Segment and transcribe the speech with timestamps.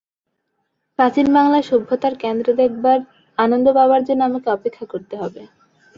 [0.99, 2.99] প্রাচীন বাঙলার সভ্যতার কেন্দ্র দেখবার
[3.37, 5.41] আনন্দ পাবার জন্য আমাকে অপেক্ষা করতে হবে।